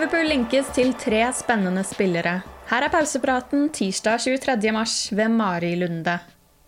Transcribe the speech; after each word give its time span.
Liverpool 0.00 0.30
linkes 0.30 0.68
til 0.72 0.94
tre 0.96 1.18
spennende 1.36 1.82
spillere. 1.84 2.38
Her 2.70 2.86
er 2.86 2.88
pausepraten 2.88 3.66
tirsdag 3.76 4.22
23. 4.24 4.70
mars 4.72 4.94
ved 5.12 5.28
Mari 5.28 5.74
Lunde. 5.76 6.14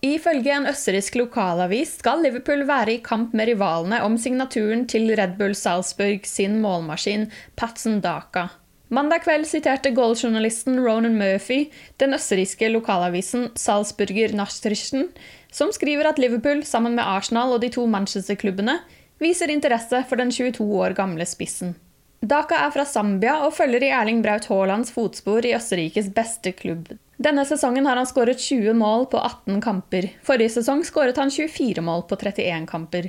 Ifølge 0.05 0.52
en 0.52 0.66
østerriksk 0.69 1.14
lokalavis 1.16 1.94
skal 2.02 2.20
Liverpool 2.20 2.66
være 2.69 2.92
i 2.92 3.00
kamp 3.00 3.33
med 3.33 3.48
rivalene 3.48 4.02
om 4.05 4.19
signaturen 4.20 4.83
til 4.84 5.08
Red 5.16 5.39
Bull 5.39 5.55
Salzburg 5.56 6.28
sin 6.28 6.58
målmaskin 6.61 7.24
Patson 7.56 8.02
Daka. 8.05 8.50
Mandag 8.92 9.24
kveld 9.24 9.48
siterte 9.48 9.94
goaljournalisten 9.96 10.77
Ronan 10.84 11.17
Murphy 11.17 11.70
den 12.05 12.12
østerrikske 12.12 12.69
lokalavisen 12.74 13.48
Salzburger 13.56 14.36
Nachrichten, 14.36 15.08
som 15.48 15.72
skriver 15.72 16.11
at 16.11 16.20
Liverpool, 16.20 16.67
sammen 16.69 17.00
med 17.00 17.08
Arsenal 17.08 17.56
og 17.56 17.64
de 17.64 17.72
to 17.72 17.86
Manchester-klubbene, 17.86 18.77
viser 19.24 19.48
interesse 19.48 20.05
for 20.05 20.20
den 20.20 20.28
22 20.28 20.69
år 20.84 20.92
gamle 21.00 21.24
spissen. 21.24 21.72
Daka 22.23 22.55
er 22.55 22.70
fra 22.70 22.84
Zambia 22.87 23.33
og 23.42 23.51
følger 23.56 23.83
i 23.83 23.89
Erling 23.91 24.20
Braut 24.23 24.45
Haalands 24.47 24.92
fotspor 24.95 25.42
i 25.42 25.56
Østerrikes 25.56 26.06
beste 26.15 26.53
klubb. 26.55 26.92
Denne 27.23 27.42
sesongen 27.46 27.86
har 27.86 27.98
han 27.98 28.07
skåret 28.07 28.39
20 28.39 28.77
mål 28.79 29.08
på 29.11 29.19
18 29.19 29.58
kamper. 29.64 30.07
Forrige 30.23 30.52
sesong 30.55 30.85
skåret 30.86 31.19
han 31.19 31.33
24 31.35 31.83
mål 31.83 32.05
på 32.07 32.19
31 32.20 32.69
kamper. 32.70 33.08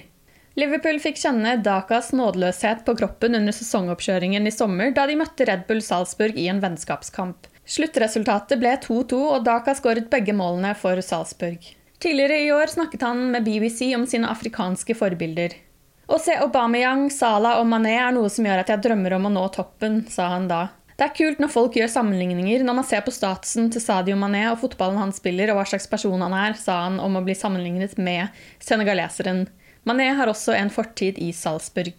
Liverpool 0.58 0.98
fikk 1.02 1.22
kjenne 1.22 1.56
Dakas 1.66 2.10
nådeløshet 2.14 2.82
på 2.88 2.96
kroppen 2.98 3.38
under 3.38 3.54
sesongoppkjøringen 3.54 4.50
i 4.50 4.54
sommer, 4.54 4.90
da 4.98 5.06
de 5.10 5.18
møtte 5.18 5.46
Red 5.50 5.68
Bull 5.70 5.82
Salzburg 5.86 6.38
i 6.38 6.48
en 6.50 6.62
vennskapskamp. 6.62 7.46
Sluttresultatet 7.70 8.62
ble 8.62 8.74
2-2, 8.82 9.20
og 9.36 9.46
Daka 9.46 9.78
skåret 9.78 10.10
begge 10.14 10.34
målene 10.38 10.74
for 10.78 10.98
Salzburg. 11.06 11.62
Tidligere 12.02 12.42
i 12.42 12.50
år 12.54 12.74
snakket 12.74 13.06
han 13.06 13.30
med 13.34 13.46
BBC 13.46 13.94
om 13.98 14.10
sine 14.10 14.30
afrikanske 14.34 14.98
forbilder. 14.98 15.54
Å 16.04 16.18
se 16.20 16.36
Aubameyang, 16.36 17.08
Salah 17.14 17.62
og 17.62 17.68
Mané 17.72 17.94
er 17.96 18.12
noe 18.12 18.28
som 18.32 18.44
gjør 18.44 18.60
at 18.64 18.72
jeg 18.74 18.82
drømmer 18.84 19.16
om 19.16 19.30
å 19.30 19.32
nå 19.32 19.44
toppen, 19.56 20.02
sa 20.12 20.34
han 20.34 20.50
da. 20.50 20.66
Det 21.00 21.06
er 21.08 21.14
kult 21.16 21.40
når 21.42 21.52
folk 21.54 21.78
gjør 21.80 21.90
sammenligninger 21.90 22.66
når 22.68 22.76
man 22.78 22.86
ser 22.86 23.02
på 23.06 23.14
statusen 23.16 23.72
til 23.74 23.82
Sadio 23.82 24.18
Mané 24.20 24.44
og 24.52 24.60
fotballen 24.62 25.00
han 25.02 25.14
spiller 25.16 25.50
og 25.50 25.58
hva 25.58 25.66
slags 25.72 25.88
person 25.90 26.22
han 26.22 26.36
er, 26.38 26.58
sa 26.60 26.84
han 26.86 27.00
om 27.02 27.16
å 27.18 27.24
bli 27.26 27.36
sammenlignet 27.38 27.96
med 27.98 28.36
senegaleseren. 28.62 29.48
Mané 29.88 30.12
har 30.16 30.30
også 30.30 30.54
en 30.56 30.70
fortid 30.72 31.18
i 31.24 31.32
Salzburg. 31.36 31.96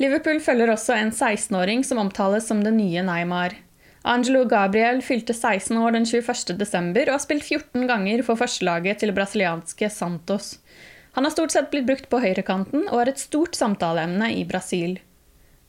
Liverpool 0.00 0.40
følger 0.44 0.72
også 0.72 0.96
en 0.96 1.12
16-åring 1.12 1.84
som 1.86 2.00
omtales 2.02 2.48
som 2.48 2.62
den 2.64 2.78
nye 2.80 3.04
Neymar. 3.04 3.58
Angelo 4.06 4.44
Gabriel 4.46 5.00
fylte 5.02 5.34
16 5.34 5.76
år 5.82 5.96
den 5.96 6.06
21. 6.06 6.54
desember 6.60 7.08
og 7.08 7.16
har 7.16 7.22
spilt 7.24 7.46
14 7.46 7.88
ganger 7.90 8.22
for 8.26 8.38
førstelaget 8.38 9.02
til 9.02 9.12
brasilianske 9.16 9.90
Santos. 9.90 10.56
Han 11.16 11.24
har 11.24 11.32
stort 11.32 11.50
sett 11.50 11.70
blitt 11.72 11.86
brukt 11.88 12.10
på 12.12 12.18
høyrekanten 12.20 12.90
og 12.90 12.98
er 13.00 13.14
et 13.14 13.20
stort 13.22 13.56
samtaleemne 13.56 14.34
i 14.36 14.42
Brasil. 14.44 14.98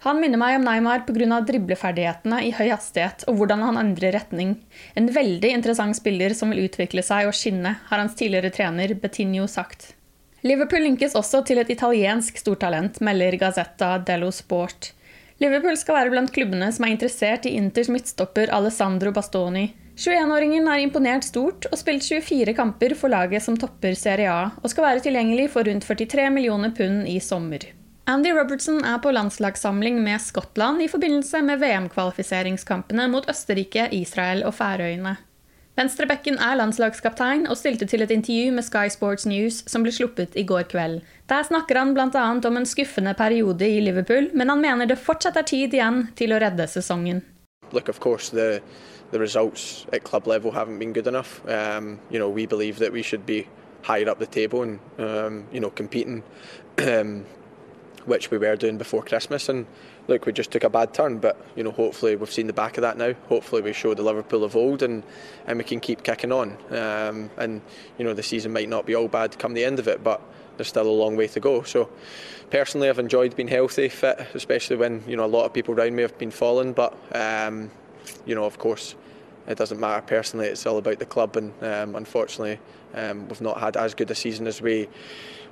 Han 0.04 0.20
minner 0.20 0.38
meg 0.38 0.58
om 0.58 0.66
Neymar 0.68 1.06
pga. 1.08 1.40
dribleferdighetene 1.48 2.42
i 2.44 2.52
høy 2.52 2.68
hastighet 2.68 3.24
og 3.32 3.40
hvordan 3.40 3.64
han 3.64 3.80
endrer 3.80 4.12
retning. 4.12 4.58
En 5.00 5.08
veldig 5.08 5.54
interessant 5.56 5.96
spiller 5.96 6.36
som 6.36 6.52
vil 6.52 6.68
utvikle 6.68 7.00
seg 7.00 7.30
og 7.30 7.34
skinne, 7.34 7.78
har 7.88 8.04
hans 8.04 8.20
tidligere 8.20 8.52
trener 8.52 8.94
Betinho 9.00 9.48
sagt. 9.48 9.94
Liverpool 10.44 10.84
linkes 10.84 11.16
også 11.16 11.46
til 11.48 11.64
et 11.64 11.72
italiensk 11.72 12.44
stortalent, 12.44 13.00
melder 13.00 13.40
Gazzetta 13.40 13.96
dello 14.04 14.30
Sport. 14.36 14.92
Liverpool 15.40 15.80
skal 15.80 16.02
være 16.02 16.12
blant 16.12 16.36
klubbene 16.36 16.74
som 16.76 16.84
er 16.84 16.98
interessert 16.98 17.48
i 17.48 17.56
Inters 17.56 17.88
midtstopper 17.88 18.52
Alessandro 18.52 19.16
Bastoni. 19.16 19.70
21-åringen 19.98 20.68
har 20.70 20.78
imponert 20.78 21.26
stort 21.26 21.66
og 21.72 21.80
spilt 21.80 22.06
24 22.06 22.54
kamper 22.54 22.94
for 22.94 23.10
laget 23.10 23.42
som 23.42 23.56
topper 23.58 23.96
Serie 23.98 24.30
A, 24.30 24.52
og 24.62 24.70
skal 24.70 24.86
være 24.86 25.02
tilgjengelig 25.08 25.48
for 25.56 25.66
rundt 25.66 25.88
43 25.90 26.28
millioner 26.36 26.70
pund 26.78 27.08
i 27.10 27.16
sommer. 27.24 27.64
Andy 28.08 28.30
Robertson 28.38 28.84
er 28.86 29.00
på 29.02 29.10
landslagssamling 29.12 29.98
med 30.04 30.22
Skottland 30.22 30.84
i 30.86 30.88
forbindelse 30.88 31.42
med 31.44 31.64
VM-kvalifiseringskampene 31.64 33.08
mot 33.10 33.26
Østerrike, 33.28 33.88
Israel 33.98 34.46
og 34.46 34.54
Færøyene. 34.60 35.16
Venstrebekken 35.78 36.38
er 36.42 36.60
landslagskaptein 36.60 37.48
og 37.50 37.58
stilte 37.58 37.88
til 37.90 38.06
et 38.06 38.14
intervju 38.14 38.54
med 38.54 38.66
Sky 38.66 38.94
Sports 38.94 39.26
News 39.30 39.64
som 39.70 39.82
ble 39.86 39.94
sluppet 39.94 40.38
i 40.38 40.46
går 40.46 40.70
kveld. 40.70 41.02
Der 41.30 41.42
snakker 41.46 41.82
han 41.82 41.96
bl.a. 41.98 42.28
om 42.38 42.62
en 42.62 42.70
skuffende 42.70 43.16
periode 43.18 43.66
i 43.66 43.82
Liverpool, 43.82 44.30
men 44.34 44.54
han 44.54 44.62
mener 44.62 44.86
det 44.90 45.02
fortsatt 45.02 45.42
er 45.42 45.50
tid 45.50 45.74
igjen 45.74 46.06
til 46.18 46.34
å 46.34 46.40
redde 46.42 46.70
sesongen. 46.70 47.26
Look, 47.74 47.90
of 47.90 48.00
the 49.12 49.20
results 49.20 49.86
at 49.94 50.04
club 50.04 50.28
level 50.28 50.52
haven't 50.52 50.80
been 50.80 50.94
good 50.94 51.08
enough. 51.08 51.48
Um, 51.48 52.00
you 52.10 52.20
know, 52.20 52.30
we 52.30 52.46
believe 52.46 52.80
that 52.80 52.92
we 52.92 53.02
should 53.02 53.26
be 53.26 53.48
higher 53.82 54.10
up 54.10 54.20
the 54.20 54.28
table 54.28 54.64
and 54.64 54.80
um, 54.98 55.48
you 55.52 55.60
know 55.60 55.70
competing, 55.70 56.24
um, 56.80 57.26
which 58.06 58.32
we 58.32 58.38
were 58.38 58.56
doing 58.56 58.78
before 58.78 59.04
Christmas. 59.04 59.50
And 59.50 59.66
look, 60.08 60.26
we 60.26 60.34
just 60.34 60.52
took 60.52 60.64
a 60.64 60.70
bad 60.70 60.94
turn, 60.94 61.20
but 61.20 61.40
you 61.56 61.64
know, 61.64 61.72
hopefully 61.72 62.16
we've 62.16 62.32
seen 62.32 62.48
the 62.48 62.54
back 62.54 62.78
of 62.78 62.82
that 62.82 62.98
now. 62.98 63.14
Hopefully 63.30 63.62
we 63.62 63.74
show 63.74 63.94
the 63.94 64.04
Liverpool 64.04 64.44
of 64.44 64.56
old, 64.56 64.84
and 64.84 65.04
and 65.46 65.58
we 65.58 65.64
can 65.64 65.80
keep 65.80 66.04
kicking 66.04 66.32
on. 66.32 66.58
Um, 66.72 67.30
and 67.38 67.62
you 67.98 68.06
know, 68.06 68.14
the 68.14 68.24
season 68.24 68.54
might 68.54 68.70
not 68.70 68.86
be 68.86 68.96
all 68.96 69.08
bad 69.08 69.38
come 69.40 69.54
the 69.54 69.66
end 69.66 69.80
of 69.80 69.88
it, 69.88 70.04
but 70.04 70.22
there's 70.58 70.68
still 70.68 70.88
a 70.88 70.90
long 70.90 71.16
way 71.16 71.28
to 71.28 71.40
go. 71.40 71.64
So, 71.64 71.90
personally, 72.50 72.90
I've 72.90 73.00
enjoyed 73.00 73.36
being 73.36 73.48
healthy, 73.48 73.90
fit, 73.90 74.20
especially 74.34 74.76
when 74.76 75.04
you 75.08 75.16
know 75.16 75.26
a 75.26 75.28
lot 75.28 75.46
of 75.46 75.54
people 75.54 75.74
around 75.74 75.96
me 75.96 76.02
have 76.02 76.18
been 76.18 76.32
falling. 76.32 76.74
But 76.74 76.94
um, 77.16 77.72
you 78.26 78.36
know, 78.36 78.46
of 78.46 78.58
course, 78.58 78.96
it 79.48 79.58
doesn't 79.58 79.80
matter 79.80 80.02
personally. 80.02 80.48
It's 80.48 80.66
all 80.66 80.78
about 80.78 81.00
the 81.00 81.06
club, 81.06 81.38
and 81.38 81.52
um, 81.64 81.96
unfortunately, 81.96 82.60
um, 82.94 83.28
we've 83.28 83.42
not 83.42 83.60
had 83.60 83.78
as 83.78 83.94
good 83.94 84.12
a 84.12 84.16
season 84.16 84.48
as 84.48 84.62
we 84.62 84.88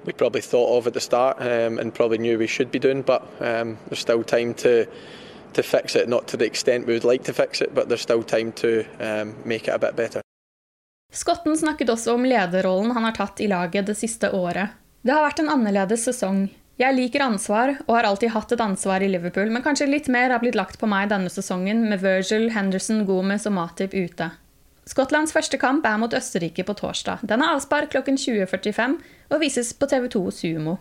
we 0.05 0.13
probably 0.13 0.41
thought 0.41 0.77
of 0.77 0.87
at 0.87 0.93
the 0.93 1.01
start, 1.01 1.37
um, 1.39 1.79
and 1.79 1.93
probably 1.93 2.19
knew 2.19 2.37
we 2.37 2.47
should 2.47 2.71
be 2.71 2.79
doing. 2.79 3.01
But 3.01 3.23
um, 3.39 3.77
there's 3.87 3.99
still 3.99 4.23
time 4.23 4.53
to 4.55 4.85
to 5.53 5.63
fix 5.63 5.95
it, 5.95 6.09
not 6.09 6.27
to 6.27 6.37
the 6.37 6.45
extent 6.45 6.85
we 6.85 6.93
would 6.93 7.05
like 7.05 7.23
to 7.23 7.33
fix 7.33 7.61
it, 7.61 7.73
but 7.73 7.87
there's 7.87 8.01
still 8.01 8.23
time 8.23 8.51
to 8.51 8.85
um, 8.99 9.35
make 9.45 9.67
it 9.67 9.73
a 9.73 9.79
bit 9.79 9.95
better. 9.95 10.21
Skotten 11.13 11.57
snakket 11.57 11.89
også 11.89 12.13
om 12.13 12.25
lederrollen 12.25 12.91
han 12.91 13.03
har 13.07 13.15
tatt 13.15 13.39
i 13.41 13.47
laget 13.47 13.87
det 13.87 13.95
siste 13.95 14.31
året. 14.35 14.75
Det 15.01 15.13
har 15.13 15.23
vært 15.23 15.39
en 15.39 15.51
annerledes 15.53 16.03
sesong. 16.09 16.49
Jeg 16.75 16.91
liker 16.91 17.23
ansvar, 17.23 17.77
og 17.85 17.93
har 17.95 18.07
alltid 18.09 18.33
hatt 18.33 18.51
et 18.51 18.61
ansvar 18.63 19.03
i 19.03 19.07
Liverpool, 19.07 19.47
men 19.47 19.63
kanskje 19.63 19.87
litt 19.87 20.09
mer 20.11 20.33
har 20.33 20.41
blitt 20.43 20.57
lagt 20.59 20.75
på 20.81 20.89
meg 20.91 21.07
denne 21.07 21.31
sesongen, 21.31 21.85
med 21.87 22.01
Virgil, 22.03 22.49
Henderson, 22.51 23.05
Gomez 23.07 23.47
og 23.47 23.55
Matip 23.55 23.95
ute. 23.95 24.33
Skottlands 24.85 25.31
første 25.33 25.57
kamp 25.57 25.85
er 25.87 25.95
mot 25.97 26.13
Østerrike 26.13 26.65
på 26.67 26.75
torsdag. 26.77 27.23
Den 27.25 27.41
er 27.41 27.55
avspark 27.55 27.93
klokken 27.95 28.19
20.45 28.19 28.99
og 29.31 29.39
vises 29.41 29.71
på 29.73 29.87
TV2 29.89 30.25
Sumo. 30.35 30.75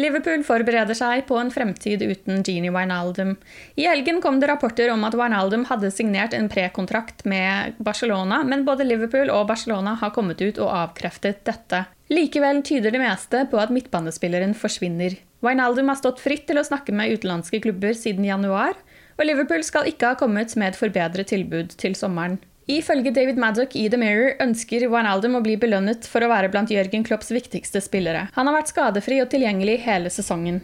Liverpool 0.00 0.42
forbereder 0.42 0.96
seg 0.98 1.22
på 1.28 1.36
en 1.38 1.52
fremtid 1.54 2.00
uten 2.02 2.40
Genie 2.46 2.72
Wijnaldum. 2.74 3.36
I 3.78 3.86
helgen 3.86 4.18
kom 4.22 4.40
det 4.42 4.48
rapporter 4.50 4.90
om 4.90 5.04
at 5.06 5.14
Wijnaldum 5.14 5.66
hadde 5.68 5.92
signert 5.94 6.34
en 6.34 6.48
prekontrakt 6.50 7.22
med 7.30 7.78
Barcelona, 7.78 8.40
men 8.46 8.64
både 8.66 8.86
Liverpool 8.88 9.30
og 9.30 9.46
Barcelona 9.52 9.94
har 10.00 10.14
kommet 10.16 10.42
ut 10.42 10.58
og 10.58 10.72
avkreftet 10.72 11.44
dette. 11.46 11.84
Likevel 12.12 12.60
tyder 12.66 12.92
det 12.92 13.00
meste 13.00 13.46
på 13.48 13.60
at 13.62 13.72
midtbanespilleren 13.72 14.52
forsvinner. 14.58 15.16
Wijnaldum 15.44 15.88
har 15.88 15.96
stått 16.00 16.20
fritt 16.20 16.44
til 16.48 16.60
å 16.60 16.64
snakke 16.66 16.92
med 16.92 17.14
utenlandske 17.16 17.62
klubber 17.64 17.96
siden 17.96 18.26
januar, 18.28 18.76
og 19.16 19.24
Liverpool 19.24 19.64
skal 19.64 19.88
ikke 19.88 20.12
ha 20.12 20.18
kommet 20.20 20.52
med 20.60 20.72
et 20.72 20.80
forbedret 20.80 21.30
tilbud 21.32 21.72
til 21.80 21.96
sommeren. 21.96 22.38
Ifølge 22.68 23.12
David 23.12 23.36
Maddock 23.40 23.74
i 23.76 23.90
The 23.92 24.00
Mirror 24.00 24.38
ønsker 24.40 24.86
Wijnaldum 24.88 25.36
å 25.36 25.42
bli 25.44 25.58
belønnet 25.60 26.08
for 26.08 26.24
å 26.24 26.30
være 26.32 26.48
blant 26.52 26.72
Jørgen 26.72 27.04
Klopps 27.04 27.32
viktigste 27.32 27.82
spillere. 27.84 28.30
Han 28.36 28.48
har 28.48 28.56
vært 28.56 28.72
skadefri 28.72 29.20
og 29.20 29.28
tilgjengelig 29.32 29.82
hele 29.84 30.12
sesongen. 30.12 30.62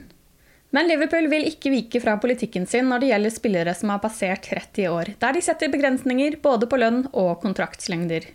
Men 0.72 0.88
Liverpool 0.88 1.26
vil 1.32 1.48
ikke 1.48 1.72
vike 1.72 2.00
fra 2.00 2.14
politikken 2.22 2.64
sin 2.68 2.88
når 2.88 3.02
det 3.02 3.10
gjelder 3.10 3.34
spillere 3.34 3.76
som 3.76 3.92
har 3.92 4.00
passert 4.04 4.48
30 4.48 4.92
år, 4.92 5.14
der 5.20 5.36
de 5.36 5.44
setter 5.44 5.72
begrensninger 5.72 6.38
både 6.44 6.68
på 6.70 6.78
lønn 6.80 7.02
og 7.10 7.40
kontraktslengder. 7.42 8.28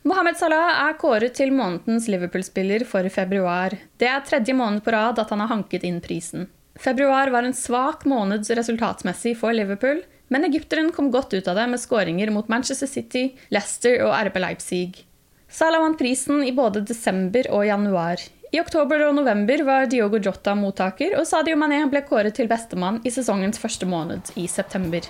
Mohammed 0.00 0.38
Salah 0.40 0.78
er 0.86 0.94
kåret 0.96 1.34
til 1.36 1.50
månedens 1.52 2.06
Liverpool-spiller 2.08 2.86
for 2.88 3.04
februar. 3.12 3.74
Det 4.00 4.08
er 4.08 4.22
tredje 4.24 4.54
måned 4.56 4.80
på 4.80 4.94
rad 4.94 5.18
at 5.20 5.28
han 5.28 5.42
har 5.44 5.50
hanket 5.50 5.84
inn 5.84 5.98
prisen. 6.00 6.46
Februar 6.80 7.28
var 7.28 7.44
en 7.44 7.56
svak 7.56 8.06
måned 8.08 8.48
resultatsmessig 8.48 9.34
for 9.36 9.52
Liverpool, 9.52 10.00
men 10.32 10.46
egypteren 10.48 10.88
kom 10.96 11.10
godt 11.12 11.34
ut 11.36 11.50
av 11.52 11.60
det 11.60 11.66
med 11.68 11.82
skåringer 11.82 12.32
mot 12.32 12.48
Manchester 12.48 12.88
City, 12.88 13.26
Leicester 13.52 14.00
og 14.06 14.14
RB 14.30 14.40
Leipzig. 14.40 15.04
Salah 15.52 15.84
vant 15.84 16.00
prisen 16.00 16.46
i 16.48 16.54
både 16.56 16.80
desember 16.88 17.50
og 17.52 17.66
januar. 17.68 18.24
I 18.56 18.62
oktober 18.62 19.04
og 19.04 19.18
november 19.20 19.66
var 19.68 19.90
Diogo 19.90 20.16
Jota 20.16 20.56
mottaker, 20.56 21.18
og 21.20 21.28
Sadio 21.28 21.60
Mané 21.60 21.84
ble 21.92 22.00
kåret 22.08 22.40
til 22.40 22.48
bestemann 22.48 23.02
i 23.04 23.12
sesongens 23.12 23.60
første 23.60 23.84
måned, 23.86 24.32
i 24.40 24.48
september. 24.48 25.04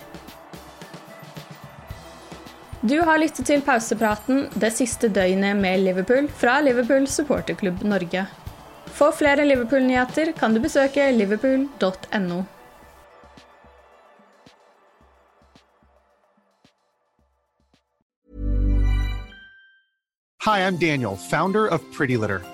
Du 2.80 2.94
har 3.04 3.18
lyttet 3.20 3.44
til 3.44 3.60
pausepraten 3.60 4.46
det 4.56 4.70
siste 4.72 5.10
døgnet 5.12 5.58
med 5.58 5.82
Liverpool 5.84 6.30
fra 6.32 6.54
Liverpool 6.64 7.04
supporterklubb 7.04 7.82
Norge. 7.84 8.22
For 8.96 9.12
flere 9.12 9.44
Liverpool-nyheter 9.44 10.32
kan 10.38 10.56
du 10.56 10.62
besøke 10.64 11.10
liverpool.no. 11.12 12.40
Hi, 20.46 20.64
I'm 20.64 20.78
Daniel, 20.78 21.16
founder 21.16 21.66
of 21.68 21.84
Pretty 21.92 22.16
Litter. 22.16 22.40